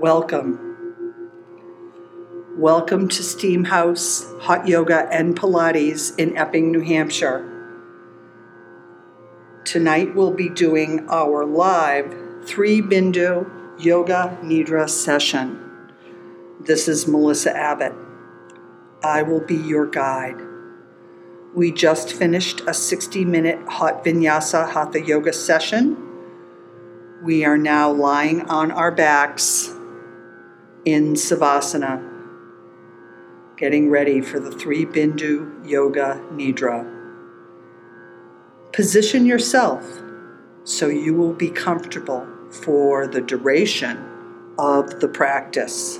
Welcome. 0.00 0.58
Welcome 2.56 3.06
to 3.08 3.22
Steam 3.22 3.64
House 3.64 4.24
Hot 4.40 4.66
Yoga 4.66 5.06
and 5.12 5.38
Pilates 5.38 6.18
in 6.18 6.38
Epping, 6.38 6.72
New 6.72 6.80
Hampshire. 6.80 7.44
Tonight 9.66 10.14
we'll 10.14 10.32
be 10.32 10.48
doing 10.48 11.06
our 11.10 11.44
live 11.44 12.14
three 12.46 12.80
Bindu 12.80 13.46
Yoga 13.78 14.38
Nidra 14.42 14.88
session. 14.88 15.92
This 16.58 16.88
is 16.88 17.06
Melissa 17.06 17.54
Abbott. 17.54 17.92
I 19.04 19.20
will 19.20 19.44
be 19.44 19.56
your 19.56 19.84
guide. 19.84 20.40
We 21.54 21.72
just 21.72 22.14
finished 22.14 22.62
a 22.66 22.72
60 22.72 23.26
minute 23.26 23.68
hot 23.68 24.02
vinyasa 24.02 24.72
hatha 24.72 25.02
yoga 25.02 25.34
session. 25.34 25.98
We 27.22 27.44
are 27.44 27.58
now 27.58 27.92
lying 27.92 28.48
on 28.48 28.70
our 28.70 28.90
backs 28.90 29.76
in 30.84 31.14
Savasana, 31.14 32.06
getting 33.56 33.90
ready 33.90 34.20
for 34.20 34.40
the 34.40 34.50
three 34.50 34.86
Bindu 34.86 35.68
Yoga 35.68 36.22
Nidra. 36.32 36.86
Position 38.72 39.26
yourself 39.26 39.84
so 40.64 40.88
you 40.88 41.14
will 41.14 41.32
be 41.32 41.50
comfortable 41.50 42.26
for 42.50 43.06
the 43.06 43.20
duration 43.20 43.98
of 44.58 45.00
the 45.00 45.08
practice. 45.08 45.98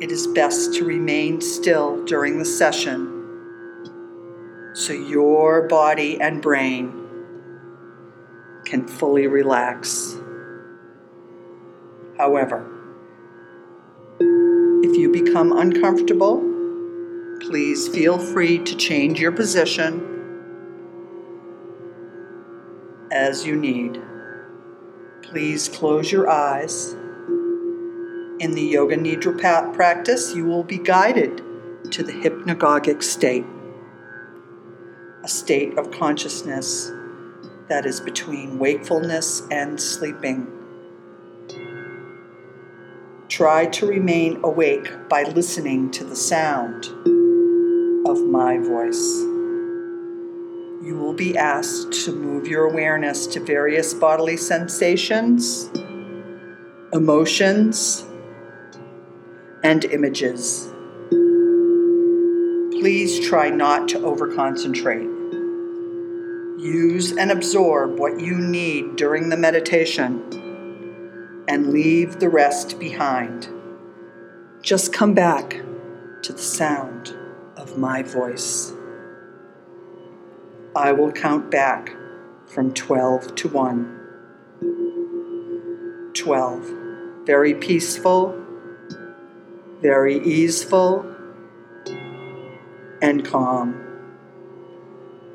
It 0.00 0.10
is 0.10 0.26
best 0.26 0.74
to 0.74 0.84
remain 0.84 1.40
still 1.40 2.04
during 2.04 2.38
the 2.38 2.44
session 2.44 3.20
so 4.74 4.92
your 4.92 5.68
body 5.68 6.20
and 6.20 6.42
brain 6.42 6.92
can 8.64 8.88
fully 8.88 9.26
relax. 9.26 10.16
However, 12.22 12.64
if 14.20 14.96
you 14.96 15.10
become 15.10 15.50
uncomfortable, 15.50 16.38
please 17.40 17.88
feel 17.88 18.16
free 18.16 18.58
to 18.60 18.76
change 18.76 19.18
your 19.18 19.32
position 19.32 20.08
as 23.10 23.44
you 23.44 23.56
need. 23.56 24.00
Please 25.22 25.68
close 25.68 26.12
your 26.12 26.30
eyes. 26.30 26.92
In 28.38 28.52
the 28.52 28.68
Yoga 28.70 28.96
Nidra 28.96 29.74
practice, 29.74 30.32
you 30.32 30.44
will 30.44 30.62
be 30.62 30.78
guided 30.78 31.42
to 31.90 32.04
the 32.04 32.12
hypnagogic 32.12 33.02
state, 33.02 33.46
a 35.24 35.28
state 35.28 35.76
of 35.76 35.90
consciousness 35.90 36.92
that 37.68 37.84
is 37.84 38.00
between 38.00 38.60
wakefulness 38.60 39.42
and 39.50 39.80
sleeping. 39.80 40.61
Try 43.32 43.64
to 43.64 43.86
remain 43.86 44.40
awake 44.44 45.08
by 45.08 45.22
listening 45.22 45.90
to 45.92 46.04
the 46.04 46.14
sound 46.14 46.84
of 48.06 48.20
my 48.28 48.58
voice. 48.58 49.22
You 50.82 50.98
will 51.00 51.14
be 51.14 51.38
asked 51.38 51.94
to 52.04 52.12
move 52.12 52.46
your 52.46 52.70
awareness 52.70 53.26
to 53.28 53.40
various 53.40 53.94
bodily 53.94 54.36
sensations, 54.36 55.70
emotions, 56.92 58.04
and 59.64 59.82
images. 59.86 60.68
Please 62.82 63.18
try 63.26 63.48
not 63.48 63.88
to 63.88 63.98
overconcentrate. 64.00 65.08
Use 66.60 67.16
and 67.16 67.30
absorb 67.30 67.98
what 67.98 68.20
you 68.20 68.36
need 68.36 68.96
during 68.96 69.30
the 69.30 69.38
meditation 69.38 70.41
and 71.52 71.70
leave 71.70 72.18
the 72.18 72.30
rest 72.30 72.80
behind. 72.80 73.46
Just 74.62 74.90
come 74.90 75.12
back 75.12 75.60
to 76.22 76.32
the 76.32 76.38
sound 76.38 77.14
of 77.58 77.76
my 77.76 78.02
voice. 78.02 78.72
I 80.74 80.92
will 80.92 81.12
count 81.12 81.50
back 81.50 81.94
from 82.46 82.72
12 82.72 83.34
to 83.34 83.48
1. 83.48 83.98
12. 86.14 86.70
Very 87.26 87.52
peaceful, 87.52 88.34
very 89.82 90.24
easeful, 90.24 91.04
and 93.02 93.26
calm. 93.26 93.78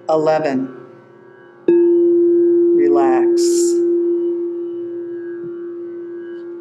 11. 0.10 0.87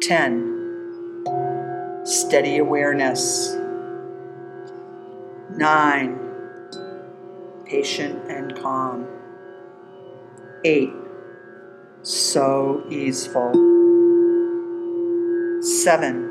10. 0.07 1.25
Steady 2.05 2.59
awareness. 2.59 3.57
9. 5.51 6.19
Patient 7.65 8.31
and 8.31 8.57
calm. 8.57 9.05
8. 10.63 10.93
So 12.03 12.85
easeful. 12.89 13.51
7 15.61 16.27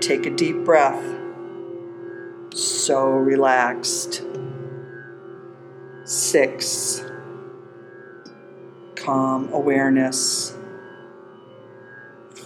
Take 0.00 0.26
a 0.26 0.30
deep 0.30 0.64
breath. 0.64 1.04
So 2.54 3.06
relaxed. 3.06 4.22
Six. 6.04 7.02
Calm 8.94 9.52
awareness. 9.52 10.56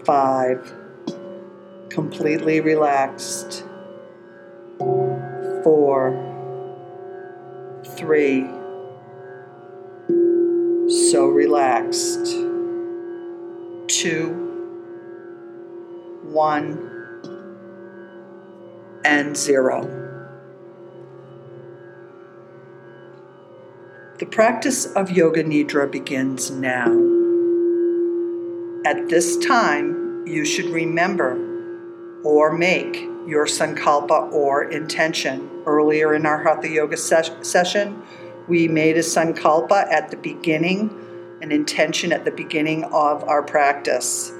Five. 0.04 0.70
Completely 1.88 2.60
relaxed. 2.60 3.64
Four. 5.62 6.12
Three. 7.96 8.46
So 11.10 11.26
relaxed. 11.26 12.26
Two. 13.88 14.40
One 16.24 16.90
and 19.04 19.36
zero. 19.36 20.04
The 24.18 24.26
practice 24.26 24.86
of 24.92 25.10
Yoga 25.10 25.44
Nidra 25.44 25.90
begins 25.90 26.50
now. 26.50 27.23
At 28.84 29.08
this 29.08 29.38
time, 29.38 30.26
you 30.26 30.44
should 30.44 30.66
remember 30.66 31.38
or 32.22 32.52
make 32.52 32.96
your 33.26 33.46
sankalpa 33.46 34.30
or 34.30 34.64
intention. 34.64 35.48
Earlier 35.64 36.14
in 36.14 36.26
our 36.26 36.42
Hatha 36.42 36.68
Yoga 36.68 36.98
ses- 36.98 37.30
session, 37.40 38.02
we 38.46 38.68
made 38.68 38.98
a 38.98 39.00
sankalpa 39.00 39.90
at 39.90 40.10
the 40.10 40.18
beginning, 40.18 40.90
an 41.40 41.50
intention 41.50 42.12
at 42.12 42.26
the 42.26 42.30
beginning 42.30 42.84
of 42.84 43.24
our 43.24 43.42
practice. 43.42 44.30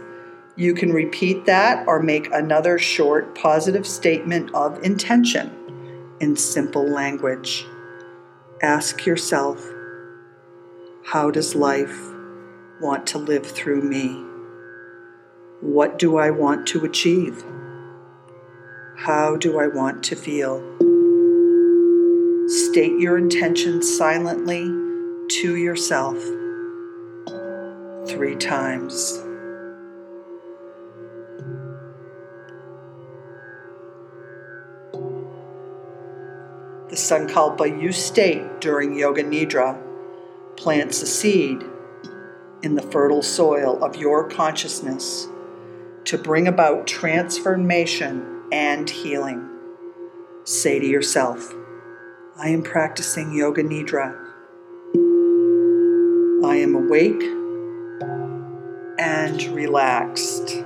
You 0.56 0.74
can 0.74 0.92
repeat 0.92 1.46
that 1.46 1.88
or 1.88 2.02
make 2.02 2.30
another 2.30 2.78
short 2.78 3.34
positive 3.34 3.86
statement 3.86 4.54
of 4.54 4.82
intention 4.84 6.16
in 6.20 6.36
simple 6.36 6.86
language. 6.86 7.64
Ask 8.60 9.06
yourself, 9.06 9.66
how 11.02 11.30
does 11.30 11.54
life 11.54 11.98
want 12.82 13.06
to 13.06 13.16
live 13.16 13.46
through 13.46 13.80
me? 13.80 14.33
What 15.64 15.98
do 15.98 16.18
I 16.18 16.28
want 16.28 16.66
to 16.68 16.84
achieve? 16.84 17.42
How 18.98 19.34
do 19.34 19.58
I 19.58 19.66
want 19.66 20.02
to 20.04 20.14
feel? 20.14 20.60
State 22.46 23.00
your 23.00 23.16
intention 23.16 23.82
silently 23.82 24.64
to 25.40 25.56
yourself 25.56 26.22
three 28.06 28.36
times. 28.36 29.22
The 36.90 36.96
sankalpa 36.96 37.80
you 37.80 37.90
state 37.90 38.60
during 38.60 38.98
Yoga 38.98 39.24
Nidra 39.24 39.82
plants 40.58 41.00
a 41.00 41.06
seed 41.06 41.64
in 42.62 42.74
the 42.74 42.82
fertile 42.82 43.22
soil 43.22 43.82
of 43.82 43.96
your 43.96 44.28
consciousness 44.28 45.28
to 46.04 46.18
bring 46.18 46.46
about 46.46 46.86
transformation 46.86 48.42
and 48.52 48.88
healing. 48.88 49.48
Say 50.44 50.78
to 50.78 50.86
yourself, 50.86 51.52
I 52.36 52.48
am 52.48 52.62
practicing 52.62 53.32
Yoga 53.32 53.62
Nidra. 53.62 54.20
I 56.44 56.56
am 56.56 56.74
awake 56.74 57.22
and 58.98 59.42
relaxed. 59.54 60.62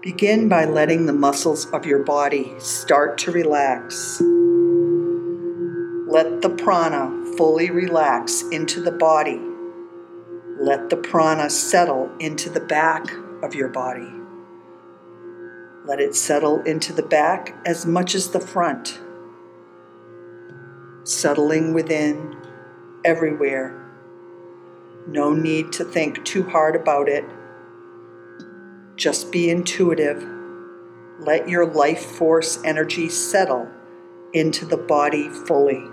Begin 0.00 0.48
by 0.48 0.64
letting 0.64 1.06
the 1.06 1.12
muscles 1.12 1.66
of 1.72 1.84
your 1.84 2.04
body 2.04 2.54
start 2.58 3.18
to 3.18 3.32
relax. 3.32 4.22
Let 6.10 6.42
the 6.42 6.50
prana 6.50 7.36
fully 7.36 7.70
relax 7.70 8.42
into 8.50 8.80
the 8.80 8.90
body. 8.90 9.40
Let 10.58 10.90
the 10.90 10.96
prana 10.96 11.48
settle 11.48 12.10
into 12.18 12.50
the 12.50 12.58
back 12.58 13.12
of 13.44 13.54
your 13.54 13.68
body. 13.68 14.10
Let 15.86 16.00
it 16.00 16.16
settle 16.16 16.62
into 16.62 16.92
the 16.92 17.04
back 17.04 17.54
as 17.64 17.86
much 17.86 18.16
as 18.16 18.30
the 18.30 18.40
front, 18.40 18.98
settling 21.04 21.74
within 21.74 22.36
everywhere. 23.04 23.80
No 25.06 25.32
need 25.32 25.70
to 25.74 25.84
think 25.84 26.24
too 26.24 26.42
hard 26.42 26.74
about 26.74 27.08
it. 27.08 27.24
Just 28.96 29.30
be 29.30 29.48
intuitive. 29.48 30.26
Let 31.20 31.48
your 31.48 31.66
life 31.66 32.04
force 32.04 32.58
energy 32.64 33.08
settle 33.08 33.68
into 34.32 34.66
the 34.66 34.76
body 34.76 35.28
fully. 35.28 35.84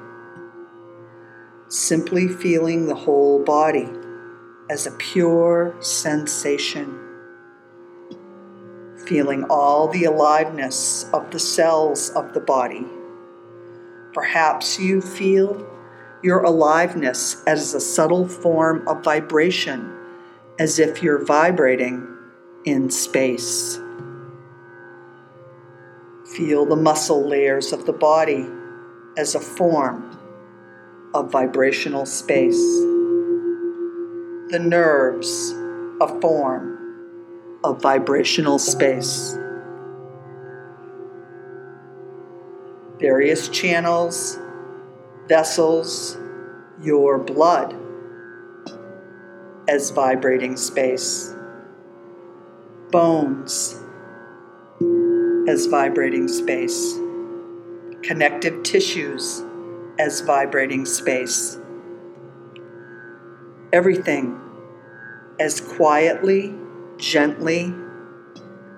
Simply 1.69 2.29
feeling 2.29 2.87
the 2.87 2.95
whole 2.95 3.43
body 3.43 3.89
as 4.69 4.87
a 4.87 4.91
pure 4.91 5.75
sensation. 5.81 6.97
Feeling 9.05 9.43
all 9.49 9.89
the 9.89 10.05
aliveness 10.05 11.09
of 11.11 11.29
the 11.31 11.39
cells 11.39 12.09
of 12.11 12.33
the 12.33 12.39
body. 12.39 12.85
Perhaps 14.13 14.79
you 14.79 15.01
feel 15.01 15.67
your 16.23 16.41
aliveness 16.41 17.43
as 17.45 17.73
a 17.73 17.81
subtle 17.81 18.29
form 18.29 18.87
of 18.87 19.03
vibration, 19.03 19.93
as 20.59 20.79
if 20.79 21.03
you're 21.03 21.25
vibrating 21.25 22.07
in 22.63 22.89
space. 22.89 23.77
Feel 26.33 26.65
the 26.65 26.77
muscle 26.77 27.27
layers 27.27 27.73
of 27.73 27.85
the 27.85 27.93
body 27.93 28.47
as 29.17 29.35
a 29.35 29.39
form 29.41 30.16
of 31.17 31.31
vibrational 31.31 32.05
space. 32.05 32.61
The 34.51 34.59
nerves, 34.61 35.51
a 35.99 36.07
form 36.21 37.59
of 37.63 37.81
vibrational 37.81 38.59
space. 38.59 39.35
Various 42.99 43.49
channels, 43.49 44.37
vessels, 45.27 46.19
your 46.83 47.17
blood 47.17 47.75
as 49.67 49.89
vibrating 49.89 50.55
space, 50.55 51.33
bones 52.91 53.75
as 55.47 55.65
vibrating 55.65 56.27
space, 56.27 56.93
connective 58.03 58.61
tissues 58.61 59.41
as 59.99 60.21
vibrating 60.21 60.85
space. 60.85 61.59
Everything 63.73 64.39
as 65.39 65.59
quietly, 65.59 66.53
gently 66.97 67.73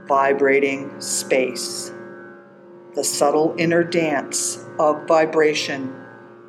vibrating 0.07 1.00
space. 1.00 1.92
The 2.95 3.04
subtle 3.04 3.56
inner 3.57 3.83
dance 3.83 4.66
of 4.80 5.07
vibration 5.07 5.95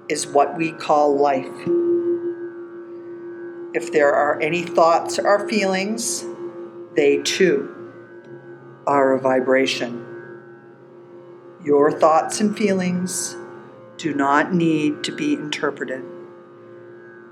is 0.08 0.26
what 0.26 0.56
we 0.56 0.72
call 0.72 1.16
life. 1.16 1.46
If 3.72 3.92
there 3.92 4.12
are 4.12 4.40
any 4.40 4.62
thoughts 4.62 5.18
or 5.18 5.48
feelings, 5.48 6.24
they 6.96 7.18
too 7.18 7.76
are 8.86 9.12
a 9.12 9.20
vibration. 9.20 10.06
Your 11.62 11.92
thoughts 11.92 12.40
and 12.40 12.56
feelings 12.56 13.36
do 14.00 14.14
not 14.14 14.54
need 14.54 15.04
to 15.04 15.12
be 15.12 15.34
interpreted. 15.34 16.02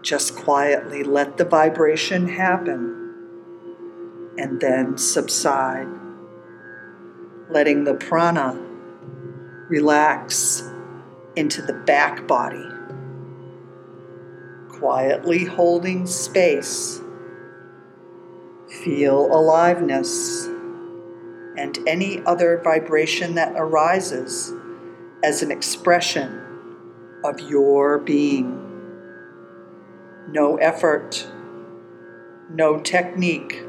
Just 0.02 0.36
quietly 0.36 1.02
let 1.02 1.38
the 1.38 1.44
vibration 1.46 2.28
happen 2.28 3.14
and 4.36 4.60
then 4.60 4.98
subside, 4.98 5.88
letting 7.48 7.84
the 7.84 7.94
prana 7.94 8.52
relax 9.70 10.62
into 11.36 11.62
the 11.62 11.72
back 11.72 12.26
body, 12.26 12.68
quietly 14.68 15.46
holding 15.46 16.06
space. 16.06 17.00
Feel 18.84 19.34
aliveness 19.34 20.44
and 21.56 21.78
any 21.86 22.22
other 22.26 22.60
vibration 22.62 23.36
that 23.36 23.54
arises 23.56 24.52
as 25.22 25.42
an 25.42 25.50
expression 25.50 26.44
of 27.24 27.40
your 27.40 27.98
being. 27.98 28.64
No 30.28 30.56
effort, 30.56 31.26
no 32.50 32.80
technique, 32.80 33.64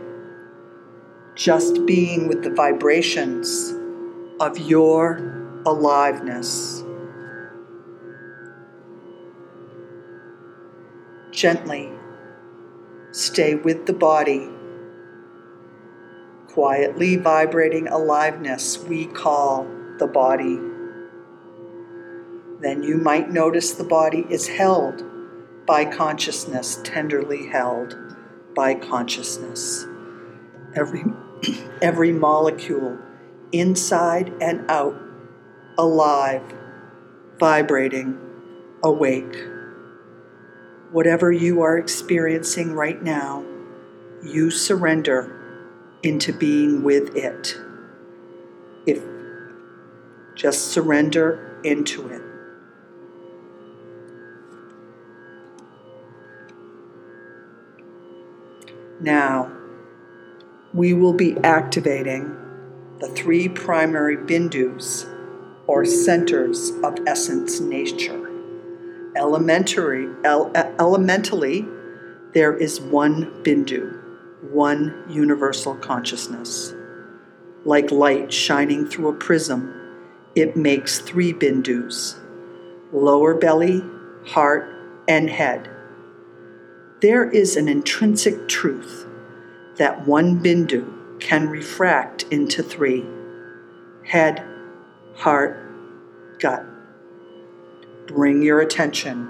just 1.35 1.85
being 1.85 2.27
with 2.27 2.43
the 2.43 2.49
vibrations 2.49 3.73
of 4.39 4.57
your 4.57 5.61
aliveness. 5.65 6.83
Gently 11.31 11.91
stay 13.11 13.55
with 13.55 13.85
the 13.85 13.93
body, 13.93 14.49
quietly 16.47 17.15
vibrating 17.15 17.87
aliveness 17.87 18.77
we 18.77 19.05
call 19.05 19.65
the 19.97 20.07
body. 20.07 20.59
Then 22.59 22.83
you 22.83 22.97
might 22.97 23.29
notice 23.29 23.73
the 23.73 23.83
body 23.83 24.25
is 24.29 24.47
held 24.47 25.03
by 25.65 25.85
consciousness, 25.85 26.79
tenderly 26.83 27.47
held 27.47 27.95
by 28.55 28.75
consciousness. 28.75 29.85
Every, 30.75 31.03
every 31.81 32.11
molecule, 32.11 32.97
inside 33.51 34.33
and 34.41 34.69
out, 34.69 34.95
alive, 35.77 36.41
vibrating, 37.39 38.19
awake. 38.83 39.35
Whatever 40.91 41.31
you 41.31 41.61
are 41.61 41.77
experiencing 41.77 42.73
right 42.73 43.01
now, 43.01 43.45
you 44.23 44.51
surrender 44.51 45.35
into 46.03 46.33
being 46.33 46.83
with 46.83 47.15
it. 47.15 47.55
If 48.85 49.03
just 50.35 50.71
surrender 50.71 51.59
into 51.63 52.07
it. 52.07 52.28
Now, 58.99 59.51
we 60.73 60.93
will 60.93 61.13
be 61.13 61.37
activating 61.43 62.35
the 62.99 63.07
three 63.07 63.47
primary 63.47 64.17
bindus, 64.17 65.07
or 65.67 65.85
centers 65.85 66.71
of 66.83 66.97
essence 67.07 67.59
nature. 67.59 68.29
Elementary, 69.15 70.09
ele- 70.25 70.51
elementally, 70.79 71.65
there 72.33 72.55
is 72.55 72.81
one 72.81 73.31
bindu, 73.43 73.97
one 74.51 75.05
universal 75.09 75.75
consciousness. 75.75 76.73
Like 77.65 77.91
light 77.91 78.33
shining 78.33 78.85
through 78.87 79.09
a 79.09 79.13
prism, 79.13 79.73
it 80.35 80.57
makes 80.57 80.99
three 80.99 81.33
bindus 81.33 82.15
lower 82.91 83.35
belly, 83.35 83.83
heart, 84.25 84.67
and 85.07 85.29
head. 85.29 85.69
There 87.01 87.29
is 87.29 87.55
an 87.55 87.69
intrinsic 87.69 88.49
truth 88.49 89.07
that 89.77 90.05
one 90.05 90.43
bindu 90.43 91.21
can 91.21 91.47
refract 91.47 92.23
into 92.23 92.61
three 92.61 93.05
head, 94.03 94.43
heart, 95.15 95.57
gut. 96.39 96.65
Bring 98.07 98.41
your 98.41 98.59
attention 98.59 99.27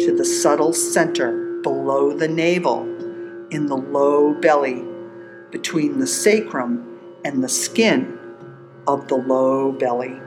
to 0.00 0.14
the 0.16 0.24
subtle 0.24 0.72
center 0.72 1.60
below 1.62 2.12
the 2.12 2.26
navel 2.26 2.82
in 3.50 3.66
the 3.66 3.76
low 3.76 4.34
belly 4.34 4.84
between 5.52 6.00
the 6.00 6.06
sacrum 6.06 6.98
and 7.24 7.44
the 7.44 7.48
skin 7.48 8.18
of 8.88 9.06
the 9.06 9.16
low 9.16 9.70
belly. 9.70 10.20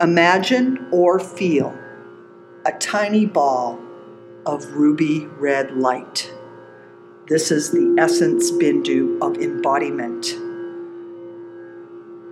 Imagine 0.00 0.88
or 0.90 1.20
feel 1.20 1.79
a 2.66 2.72
tiny 2.72 3.24
ball 3.24 3.78
of 4.44 4.72
ruby 4.72 5.26
red 5.38 5.76
light. 5.76 6.30
This 7.26 7.50
is 7.50 7.70
the 7.70 7.96
essence 7.98 8.50
bindu 8.50 9.18
of 9.22 9.38
embodiment. 9.38 10.36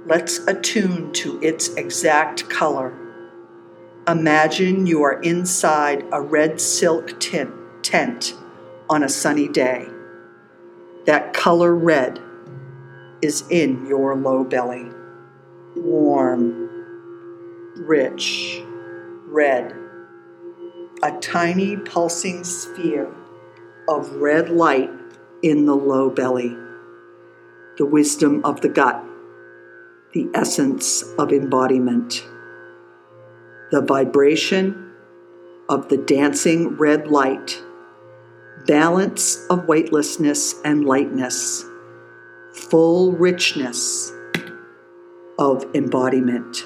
Let's 0.06 0.38
attune 0.46 1.12
to 1.14 1.40
its 1.42 1.68
exact 1.74 2.50
color. 2.50 2.92
Imagine 4.06 4.86
you 4.86 5.02
are 5.02 5.20
inside 5.22 6.04
a 6.12 6.20
red 6.20 6.60
silk 6.60 7.18
tent, 7.20 7.54
tent 7.82 8.34
on 8.90 9.02
a 9.02 9.08
sunny 9.08 9.48
day. 9.48 9.86
That 11.06 11.32
color 11.32 11.74
red 11.74 12.20
is 13.22 13.44
in 13.50 13.86
your 13.86 14.14
low 14.14 14.44
belly. 14.44 14.90
Warm, 15.74 16.68
rich, 17.76 18.62
red. 19.26 19.87
A 21.00 21.12
tiny 21.20 21.76
pulsing 21.76 22.42
sphere 22.42 23.08
of 23.88 24.16
red 24.16 24.50
light 24.50 24.90
in 25.42 25.64
the 25.64 25.76
low 25.76 26.10
belly. 26.10 26.56
The 27.76 27.86
wisdom 27.86 28.44
of 28.44 28.62
the 28.62 28.68
gut, 28.68 29.04
the 30.12 30.28
essence 30.34 31.04
of 31.16 31.32
embodiment. 31.32 32.26
The 33.70 33.80
vibration 33.80 34.92
of 35.68 35.88
the 35.88 35.98
dancing 35.98 36.76
red 36.76 37.06
light, 37.06 37.62
balance 38.66 39.46
of 39.50 39.68
weightlessness 39.68 40.60
and 40.64 40.84
lightness, 40.84 41.64
full 42.52 43.12
richness 43.12 44.12
of 45.38 45.64
embodiment. 45.76 46.64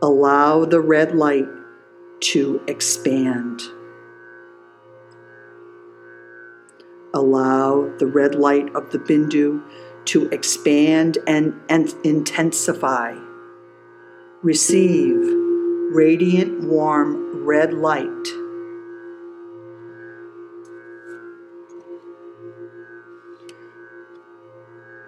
Allow 0.00 0.64
the 0.64 0.80
red 0.80 1.14
light 1.14 1.48
to 2.22 2.62
expand. 2.66 3.60
Allow 7.14 7.92
the 7.98 8.06
red 8.06 8.34
light 8.34 8.74
of 8.74 8.90
the 8.90 8.98
Bindu 8.98 9.62
to 10.06 10.28
expand 10.30 11.18
and, 11.26 11.60
and 11.68 11.94
intensify. 12.04 13.16
Receive 14.42 15.18
radiant, 15.92 16.62
warm 16.62 17.44
red 17.44 17.74
light. 17.74 18.08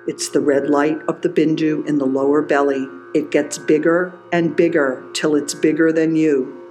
It's 0.07 0.29
the 0.29 0.41
red 0.41 0.69
light 0.69 0.99
of 1.09 1.23
the 1.23 1.31
Bindu 1.31 1.87
in 1.89 1.99
the 1.99 2.05
lower 2.05 2.43
belly. 2.43 2.87
It 3.15 3.31
gets 3.31 3.57
bigger 3.57 4.13
and 4.33 4.55
bigger 4.55 5.03
till 5.15 5.35
it's 5.35 5.55
bigger 5.55 5.93
than 5.93 6.17
you. 6.17 6.64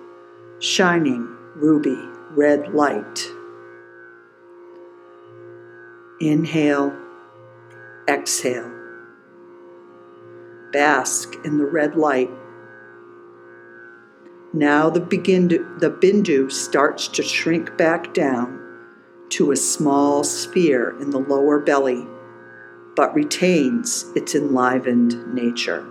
Shining 0.64 1.28
ruby 1.56 1.98
red 2.32 2.74
light. 2.74 3.30
Inhale, 6.22 6.96
exhale. 8.08 8.72
Bask 10.72 11.36
in 11.44 11.58
the 11.58 11.66
red 11.66 11.98
light. 11.98 12.30
Now 14.54 14.90
the, 14.90 15.02
begin 15.02 15.50
the 15.50 15.92
bindu 15.92 16.50
starts 16.50 17.10
to 17.10 17.24
shrink 17.24 17.76
back 17.76 18.14
down 18.14 18.58
to 19.32 19.52
a 19.52 19.58
small 19.58 20.24
sphere 20.24 20.98
in 21.02 21.10
the 21.10 21.20
lower 21.20 21.60
belly, 21.60 22.08
but 22.96 23.14
retains 23.14 24.06
its 24.16 24.34
enlivened 24.34 25.34
nature. 25.34 25.86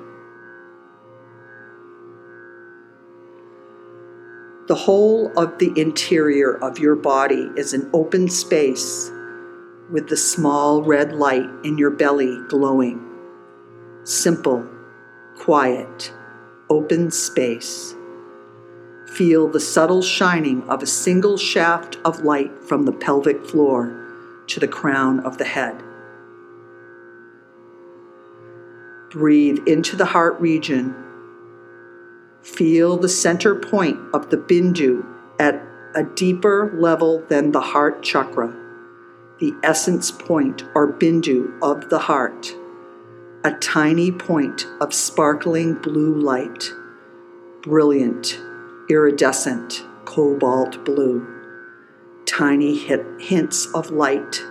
The 4.73 4.79
whole 4.79 5.31
of 5.39 5.59
the 5.59 5.71
interior 5.79 6.55
of 6.65 6.79
your 6.79 6.97
body 6.97 7.51
is 7.59 7.75
an 7.75 7.91
open 7.93 8.31
space 8.31 9.11
with 9.91 10.09
the 10.09 10.17
small 10.17 10.83
red 10.83 11.13
light 11.13 11.51
in 11.63 11.77
your 11.77 11.91
belly 11.91 12.39
glowing. 12.49 12.99
Simple, 14.05 14.67
quiet, 15.37 16.11
open 16.71 17.11
space. 17.11 17.95
Feel 19.13 19.47
the 19.47 19.61
subtle 19.61 20.01
shining 20.01 20.63
of 20.71 20.83
a 20.83 20.87
single 20.87 21.37
shaft 21.37 21.99
of 22.03 22.25
light 22.25 22.65
from 22.65 22.87
the 22.87 22.93
pelvic 22.93 23.45
floor 23.45 24.43
to 24.47 24.59
the 24.59 24.67
crown 24.67 25.21
of 25.21 25.37
the 25.37 25.45
head. 25.45 25.83
Breathe 29.11 29.69
into 29.69 29.97
the 29.97 30.07
heart 30.07 30.41
region. 30.41 30.95
Feel 32.43 32.97
the 32.97 33.09
center 33.09 33.55
point 33.55 33.99
of 34.13 34.31
the 34.31 34.37
bindu 34.37 35.07
at 35.39 35.63
a 35.95 36.03
deeper 36.03 36.73
level 36.77 37.25
than 37.29 37.53
the 37.53 37.61
heart 37.61 38.03
chakra. 38.03 38.53
The 39.39 39.55
essence 39.63 40.11
point 40.11 40.65
or 40.75 40.93
bindu 40.93 41.57
of 41.63 41.89
the 41.89 42.01
heart, 42.01 42.55
a 43.45 43.53
tiny 43.53 44.11
point 44.11 44.67
of 44.81 44.93
sparkling 44.93 45.75
blue 45.75 46.15
light, 46.15 46.73
brilliant, 47.63 48.41
iridescent, 48.89 49.85
cobalt 50.05 50.85
blue, 50.85 51.27
tiny 52.27 52.77
hit, 52.77 53.07
hints 53.21 53.67
of 53.75 53.91
light, 53.91 54.43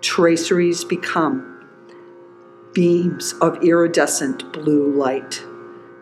traceries 0.00 0.84
become 0.84 1.48
beams 2.72 3.34
of 3.40 3.62
iridescent 3.62 4.52
blue 4.52 4.92
light, 4.92 5.42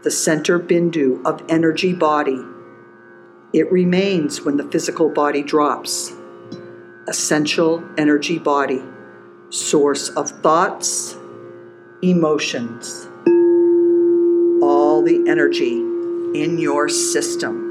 the 0.03 0.11
center 0.11 0.59
bindu 0.59 1.25
of 1.25 1.43
energy 1.49 1.93
body. 1.93 2.41
It 3.53 3.71
remains 3.71 4.43
when 4.43 4.57
the 4.57 4.65
physical 4.65 5.11
body 5.11 5.43
drops 5.43 6.13
essential 7.09 7.83
energy 7.99 8.39
body, 8.39 8.83
source 9.49 10.11
of 10.11 10.31
thoughts, 10.31 11.17
emotions, 12.03 13.09
all 14.63 15.03
the 15.03 15.25
energy 15.29 15.79
in 16.35 16.57
your 16.59 16.89
system. 16.89 17.67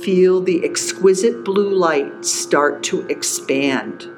Feel 0.00 0.42
the 0.42 0.62
exquisite 0.64 1.44
blue 1.44 1.74
light 1.74 2.26
start 2.26 2.82
to 2.84 3.06
expand. 3.06 4.13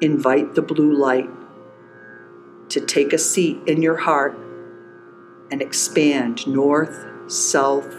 Invite 0.00 0.54
the 0.54 0.62
blue 0.62 0.92
light 0.92 1.30
to 2.68 2.80
take 2.80 3.12
a 3.12 3.18
seat 3.18 3.58
in 3.66 3.80
your 3.80 3.96
heart 3.96 4.36
and 5.50 5.62
expand 5.62 6.46
north, 6.46 7.06
south, 7.28 7.94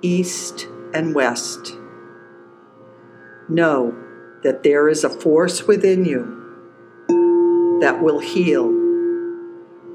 east, 0.00 0.66
and 0.94 1.14
west. 1.14 1.76
Know 3.48 3.94
that 4.42 4.62
there 4.62 4.88
is 4.88 5.04
a 5.04 5.10
force 5.10 5.64
within 5.64 6.04
you 6.04 7.78
that 7.80 8.02
will 8.02 8.20
heal. 8.20 8.68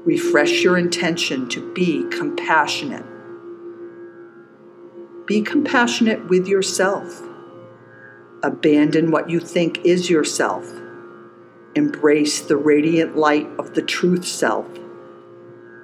Refresh 0.04 0.62
your 0.62 0.78
intention 0.78 1.48
to 1.48 1.72
be 1.72 2.04
compassionate. 2.10 3.06
Be 5.26 5.42
compassionate 5.42 6.28
with 6.28 6.46
yourself. 6.46 7.22
Abandon 8.42 9.10
what 9.10 9.30
you 9.30 9.40
think 9.40 9.84
is 9.84 10.10
yourself. 10.10 10.81
Embrace 11.74 12.40
the 12.40 12.56
radiant 12.56 13.16
light 13.16 13.48
of 13.58 13.74
the 13.74 13.82
truth 13.82 14.24
self 14.24 14.66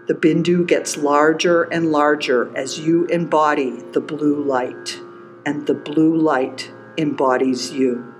the 0.08 0.14
bindu 0.14 0.66
gets 0.66 0.96
larger 0.96 1.64
and 1.64 1.92
larger 1.92 2.50
as 2.56 2.80
you 2.80 3.04
embody 3.06 3.82
the 3.92 4.00
blue 4.00 4.42
light, 4.42 4.98
and 5.44 5.66
the 5.66 5.74
blue 5.74 6.16
light 6.16 6.72
embodies 6.96 7.72
you. 7.72 8.14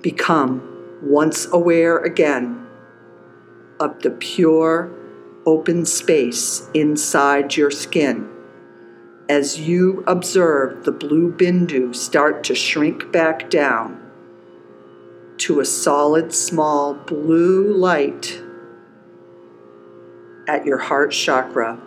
Become 0.00 0.62
once 1.02 1.48
aware 1.52 1.98
again 1.98 2.68
of 3.80 4.02
the 4.02 4.12
pure, 4.12 4.92
open 5.44 5.84
space 5.84 6.70
inside 6.72 7.56
your 7.56 7.72
skin 7.72 8.28
as 9.30 9.60
you 9.60 10.02
observe 10.08 10.84
the 10.84 10.90
blue 10.90 11.32
bindu 11.32 11.94
start 11.94 12.42
to 12.42 12.52
shrink 12.52 13.12
back 13.12 13.48
down 13.48 13.96
to 15.36 15.60
a 15.60 15.64
solid, 15.64 16.34
small 16.34 16.94
blue 16.94 17.72
light 17.72 18.42
at 20.48 20.66
your 20.66 20.78
heart 20.78 21.12
chakra. 21.12 21.80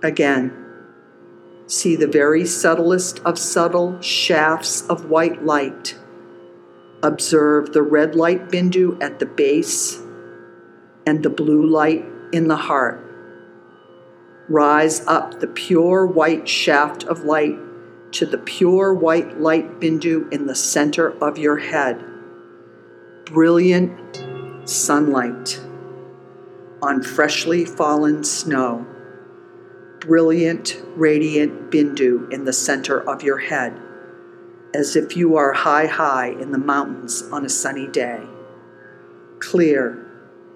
Again, 0.00 0.52
see 1.66 1.96
the 1.96 2.06
very 2.06 2.46
subtlest 2.46 3.18
of 3.24 3.36
subtle 3.36 4.00
shafts 4.00 4.86
of 4.88 5.06
white 5.06 5.44
light. 5.44 5.98
Observe 7.02 7.72
the 7.72 7.82
red 7.82 8.14
light 8.14 8.48
bindu 8.48 9.00
at 9.02 9.18
the 9.18 9.26
base 9.26 10.02
and 11.06 11.22
the 11.22 11.30
blue 11.30 11.66
light 11.66 12.04
in 12.32 12.48
the 12.48 12.56
heart. 12.56 13.00
Rise 14.48 15.06
up 15.06 15.40
the 15.40 15.46
pure 15.46 16.06
white 16.06 16.48
shaft 16.48 17.04
of 17.04 17.24
light 17.24 17.56
to 18.12 18.26
the 18.26 18.38
pure 18.38 18.94
white 18.94 19.40
light 19.40 19.80
bindu 19.80 20.32
in 20.32 20.46
the 20.46 20.54
center 20.54 21.10
of 21.22 21.38
your 21.38 21.58
head. 21.58 22.02
Brilliant 23.26 23.90
sunlight 24.68 25.60
on 26.82 27.02
freshly 27.02 27.64
fallen 27.64 28.24
snow. 28.24 28.86
brilliant, 30.00 30.80
radiant 30.96 31.70
Bindu 31.70 32.32
in 32.32 32.44
the 32.44 32.52
center 32.52 33.00
of 33.08 33.22
your 33.22 33.38
head, 33.38 33.78
as 34.74 34.96
if 34.96 35.16
you 35.16 35.36
are 35.36 35.52
high, 35.52 35.86
high 35.86 36.28
in 36.28 36.52
the 36.52 36.58
mountains 36.58 37.22
on 37.32 37.44
a 37.44 37.48
sunny 37.48 37.86
day. 37.86 38.22
Clear, 39.38 40.06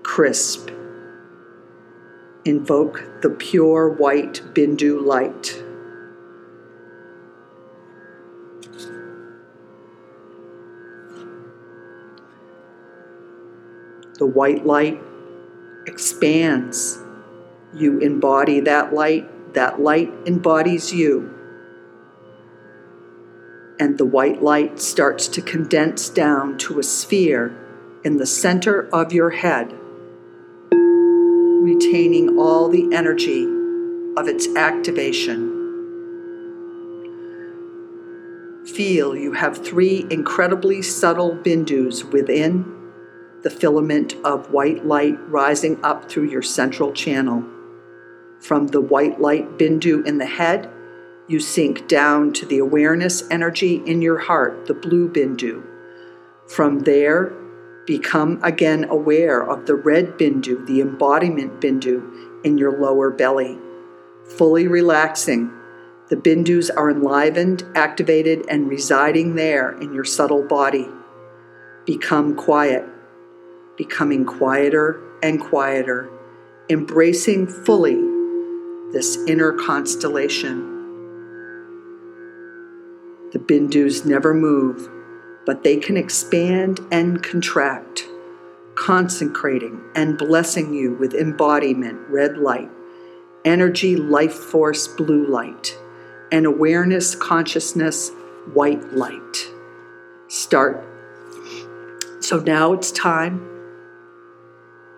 crisp. 0.02 0.71
Invoke 2.45 3.23
the 3.23 3.31
pure 3.31 3.88
white 3.88 4.42
Bindu 4.52 5.04
light. 5.04 5.62
The 14.19 14.26
white 14.26 14.66
light 14.66 15.00
expands. 15.87 16.99
You 17.75 17.99
embody 18.00 18.61
that 18.61 18.92
light, 18.92 19.54
that 19.54 19.81
light 19.81 20.12
embodies 20.26 20.92
you. 20.92 21.31
And 23.78 23.98
the 23.98 24.04
white 24.04 24.42
light 24.42 24.80
starts 24.80 25.28
to 25.28 25.42
condense 25.42 26.08
down 26.08 26.58
to 26.58 26.78
a 26.78 26.82
sphere 26.82 27.56
in 28.04 28.16
the 28.18 28.26
center 28.26 28.88
of 28.92 29.12
your 29.12 29.30
head, 29.30 29.72
retaining 30.72 32.38
all 32.38 32.68
the 32.68 32.94
energy 32.94 33.44
of 34.16 34.28
its 34.28 34.48
activation. 34.56 35.60
Feel 38.66 39.16
you 39.16 39.32
have 39.32 39.58
three 39.58 40.06
incredibly 40.10 40.82
subtle 40.82 41.36
bindus 41.36 42.04
within 42.04 42.64
the 43.42 43.50
filament 43.50 44.14
of 44.24 44.50
white 44.52 44.86
light 44.86 45.18
rising 45.28 45.84
up 45.84 46.08
through 46.08 46.28
your 46.28 46.42
central 46.42 46.92
channel. 46.92 47.44
From 48.38 48.68
the 48.68 48.80
white 48.80 49.20
light 49.20 49.58
bindu 49.58 50.06
in 50.06 50.18
the 50.18 50.26
head, 50.26 50.70
you 51.28 51.40
sink 51.40 51.88
down 51.88 52.32
to 52.34 52.46
the 52.46 52.58
awareness 52.58 53.22
energy 53.30 53.82
in 53.86 54.02
your 54.02 54.18
heart, 54.18 54.66
the 54.66 54.74
blue 54.74 55.08
bindu. 55.08 55.64
From 56.48 56.80
there, 56.80 57.32
become 57.86 58.40
again 58.42 58.84
aware 58.84 59.42
of 59.42 59.66
the 59.66 59.74
red 59.74 60.18
bindu, 60.18 60.66
the 60.66 60.80
embodiment 60.80 61.60
bindu, 61.60 62.44
in 62.44 62.58
your 62.58 62.78
lower 62.78 63.10
belly. 63.10 63.58
Fully 64.36 64.66
relaxing, 64.66 65.52
the 66.08 66.16
bindus 66.16 66.70
are 66.76 66.90
enlivened, 66.90 67.64
activated, 67.74 68.44
and 68.48 68.68
residing 68.68 69.34
there 69.34 69.72
in 69.80 69.92
your 69.92 70.04
subtle 70.04 70.46
body. 70.46 70.88
Become 71.86 72.36
quiet 72.36 72.84
becoming 73.76 74.24
quieter 74.24 75.00
and 75.22 75.40
quieter, 75.40 76.10
embracing 76.68 77.46
fully 77.46 77.96
this 78.92 79.16
inner 79.26 79.52
constellation. 79.52 80.71
The 83.32 83.38
bindus 83.38 84.04
never 84.04 84.34
move, 84.34 84.90
but 85.46 85.64
they 85.64 85.78
can 85.78 85.96
expand 85.96 86.80
and 86.90 87.22
contract, 87.22 88.04
consecrating 88.74 89.80
and 89.94 90.18
blessing 90.18 90.74
you 90.74 90.92
with 90.94 91.14
embodiment, 91.14 91.98
red 92.10 92.36
light, 92.36 92.70
energy, 93.44 93.96
life 93.96 94.34
force, 94.34 94.86
blue 94.86 95.26
light, 95.26 95.74
and 96.30 96.44
awareness, 96.44 97.14
consciousness, 97.14 98.10
white 98.52 98.92
light. 98.92 99.48
Start. 100.28 100.84
So 102.20 102.38
now 102.38 102.74
it's 102.74 102.92
time 102.92 103.48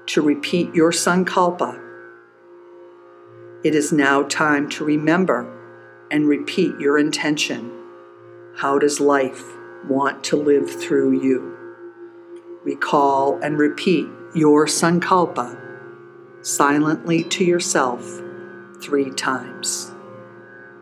to 0.07 0.23
repeat 0.23 0.75
your 0.75 0.91
sankalpa. 0.91 1.81
It 3.63 3.77
is 3.77 3.93
now 3.93 4.25
time 4.25 4.69
to 4.71 4.85
remember 4.85 5.49
and 6.11 6.29
repeat 6.29 6.79
your 6.81 6.99
intention. 6.99 7.84
How 8.57 8.79
does 8.79 9.01
life 9.01 9.43
want 9.89 10.23
to 10.25 10.37
live 10.37 10.71
through 10.71 11.21
you? 11.21 11.57
Recall 12.63 13.41
and 13.43 13.59
repeat 13.59 14.07
your 14.33 14.67
sankalpa 14.67 15.61
silently 16.41 17.25
to 17.25 17.45
yourself 17.45 18.23
three 18.81 19.11
times. 19.11 19.91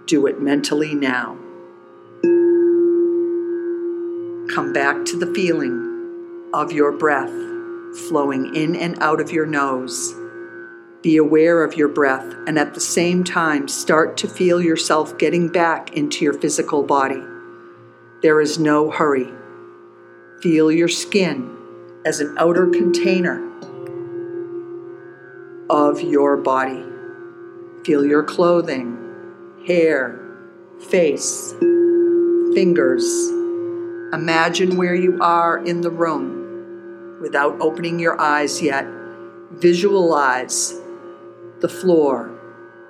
Do 0.05 0.27
it 0.27 0.39
mentally 0.39 0.95
now. 0.95 1.39
Come 4.55 4.75
back 4.75 5.07
to 5.07 5.19
the 5.19 5.33
feeling 5.35 6.51
of 6.53 6.73
your 6.73 6.93
breath 6.93 7.33
flowing 8.07 8.55
in 8.55 8.77
and 8.77 9.03
out 9.03 9.19
of 9.19 9.31
your 9.31 9.47
nose. 9.47 10.15
Be 11.01 11.17
aware 11.17 11.65
of 11.65 11.75
your 11.75 11.89
breath 11.89 12.35
and 12.47 12.59
at 12.59 12.75
the 12.75 12.81
same 12.81 13.25
time 13.25 13.67
start 13.67 14.19
to 14.19 14.29
feel 14.29 14.61
yourself 14.61 15.17
getting 15.17 15.49
back 15.49 15.97
into 15.97 16.23
your 16.23 16.35
physical 16.35 16.83
body. 16.83 17.23
There 18.23 18.41
is 18.41 18.57
no 18.57 18.89
hurry. 18.89 19.29
Feel 20.41 20.71
your 20.71 20.87
skin 20.87 21.57
as 22.07 22.21
an 22.21 22.37
outer 22.39 22.69
container 22.69 23.51
of 25.69 26.01
your 26.01 26.37
body. 26.37 26.85
Feel 27.85 28.07
your 28.07 28.23
clothing, 28.23 28.97
hair, 29.67 30.21
face, 30.89 31.53
fingers. 32.55 33.05
Imagine 34.13 34.77
where 34.77 34.95
you 34.95 35.19
are 35.21 35.59
in 35.59 35.81
the 35.81 35.91
room 35.91 37.19
without 37.21 37.61
opening 37.61 37.99
your 37.99 38.21
eyes 38.21 38.63
yet, 38.63 38.87
visualize 39.51 40.81
the 41.61 41.69
floor, 41.69 42.31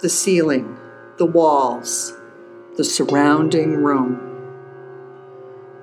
the 0.00 0.10
ceiling, 0.10 0.76
the 1.16 1.24
walls, 1.24 2.12
the 2.76 2.84
surrounding 2.84 3.76
room. 3.76 4.31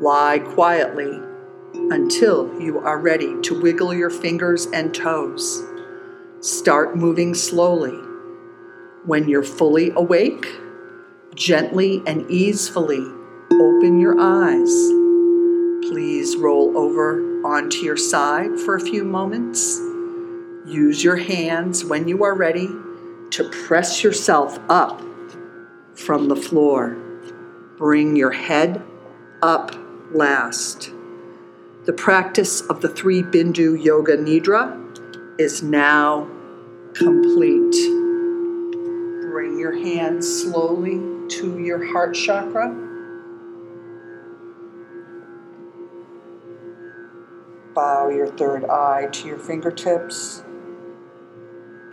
Lie 0.01 0.39
quietly 0.39 1.19
until 1.73 2.57
you 2.61 2.79
are 2.79 2.99
ready 2.99 3.41
to 3.41 3.61
wiggle 3.61 3.93
your 3.93 4.09
fingers 4.09 4.65
and 4.67 4.93
toes. 4.93 5.61
Start 6.39 6.95
moving 6.95 7.33
slowly. 7.33 7.97
When 9.05 9.27
you're 9.27 9.43
fully 9.43 9.91
awake, 9.91 10.45
gently 11.35 12.01
and 12.05 12.29
easefully 12.31 13.05
open 13.51 13.99
your 13.99 14.15
eyes. 14.19 14.71
Please 15.89 16.37
roll 16.37 16.77
over 16.77 17.21
onto 17.45 17.79
your 17.79 17.97
side 17.97 18.57
for 18.57 18.75
a 18.75 18.81
few 18.81 19.03
moments. 19.03 19.79
Use 20.65 21.03
your 21.03 21.17
hands 21.17 21.83
when 21.83 22.07
you 22.07 22.23
are 22.23 22.35
ready 22.35 22.69
to 23.31 23.49
press 23.67 24.01
yourself 24.01 24.59
up 24.69 25.01
from 25.93 26.29
the 26.29 26.35
floor. 26.37 26.95
Bring 27.77 28.15
your 28.15 28.31
head 28.31 28.81
up 29.41 29.75
last. 30.13 30.91
The 31.85 31.93
practice 31.93 32.61
of 32.61 32.81
the 32.81 32.89
three 32.89 33.23
Bindu 33.23 33.81
Yoga 33.83 34.17
Nidra 34.17 34.75
is 35.39 35.63
now 35.63 36.27
complete. 36.93 37.75
Bring 39.31 39.57
your 39.57 39.71
hands 39.71 40.27
slowly 40.43 40.99
to 41.29 41.59
your 41.59 41.91
heart 41.91 42.13
chakra. 42.15 42.69
Bow 47.73 48.09
your 48.09 48.27
third 48.27 48.65
eye 48.65 49.07
to 49.11 49.27
your 49.27 49.39
fingertips. 49.39 50.43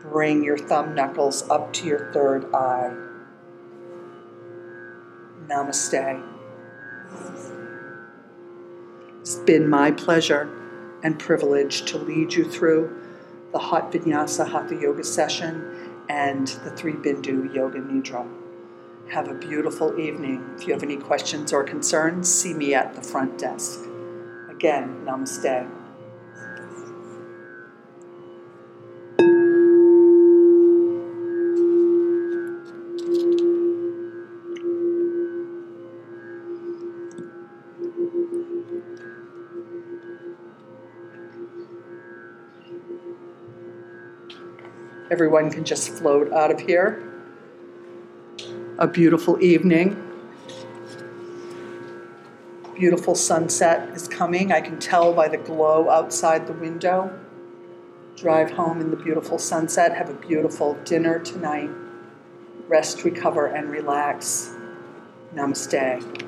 Bring 0.02 0.42
your 0.42 0.58
thumb 0.58 0.94
knuckles 0.94 1.48
up 1.48 1.72
to 1.74 1.86
your 1.86 2.10
third 2.12 2.52
eye. 2.54 2.92
Namaste. 5.46 6.22
It's 9.26 9.34
been 9.34 9.68
my 9.68 9.90
pleasure 9.90 10.48
and 11.02 11.18
privilege 11.18 11.82
to 11.86 11.98
lead 11.98 12.32
you 12.32 12.48
through 12.48 12.96
the 13.50 13.58
Hot 13.58 13.90
Vinyasa 13.90 14.48
Hatha 14.48 14.76
Yoga 14.76 15.02
session 15.02 15.90
and 16.08 16.46
the 16.46 16.70
Three 16.70 16.92
Bindu 16.92 17.52
Yoga 17.52 17.80
Nidra. 17.80 18.24
Have 19.10 19.26
a 19.26 19.34
beautiful 19.34 19.98
evening. 19.98 20.48
If 20.56 20.68
you 20.68 20.74
have 20.74 20.84
any 20.84 20.96
questions 20.96 21.52
or 21.52 21.64
concerns, 21.64 22.32
see 22.32 22.54
me 22.54 22.72
at 22.72 22.94
the 22.94 23.02
front 23.02 23.36
desk. 23.36 23.80
Again, 24.48 25.04
namaste. 25.04 25.68
Everyone 45.16 45.50
can 45.50 45.64
just 45.64 45.88
float 45.88 46.30
out 46.30 46.50
of 46.50 46.60
here. 46.60 47.02
A 48.78 48.86
beautiful 48.86 49.42
evening 49.42 50.02
beautiful 52.74 53.14
sunset 53.14 53.88
is 53.96 54.06
coming. 54.06 54.52
I 54.52 54.60
can 54.60 54.78
tell 54.78 55.14
by 55.14 55.28
the 55.28 55.38
glow 55.38 55.88
outside 55.88 56.46
the 56.46 56.52
window. 56.52 57.18
Drive 58.16 58.50
home 58.50 58.82
in 58.82 58.90
the 58.90 58.98
beautiful 58.98 59.38
sunset, 59.38 59.96
have 59.96 60.10
a 60.10 60.14
beautiful 60.14 60.74
dinner 60.84 61.18
tonight. 61.18 61.70
rest, 62.68 63.02
recover, 63.02 63.46
and 63.46 63.70
relax. 63.70 64.52
Namaste. 65.34 66.25